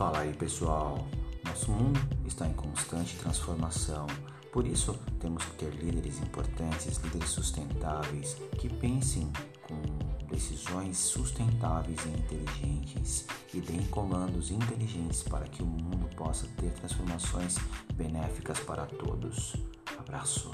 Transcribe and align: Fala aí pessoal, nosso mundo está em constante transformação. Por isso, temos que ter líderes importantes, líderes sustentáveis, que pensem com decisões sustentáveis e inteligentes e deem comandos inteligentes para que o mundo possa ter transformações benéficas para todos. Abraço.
Fala 0.00 0.20
aí 0.20 0.32
pessoal, 0.32 1.06
nosso 1.44 1.70
mundo 1.70 2.00
está 2.24 2.46
em 2.46 2.54
constante 2.54 3.18
transformação. 3.18 4.06
Por 4.50 4.66
isso, 4.66 4.98
temos 5.20 5.44
que 5.44 5.56
ter 5.56 5.74
líderes 5.74 6.18
importantes, 6.22 6.96
líderes 6.96 7.28
sustentáveis, 7.28 8.34
que 8.58 8.70
pensem 8.70 9.30
com 9.68 9.78
decisões 10.26 10.96
sustentáveis 10.96 12.00
e 12.06 12.08
inteligentes 12.18 13.26
e 13.52 13.60
deem 13.60 13.84
comandos 13.88 14.50
inteligentes 14.50 15.22
para 15.22 15.44
que 15.44 15.62
o 15.62 15.66
mundo 15.66 16.08
possa 16.16 16.46
ter 16.56 16.70
transformações 16.70 17.58
benéficas 17.92 18.58
para 18.60 18.86
todos. 18.86 19.54
Abraço. 19.98 20.50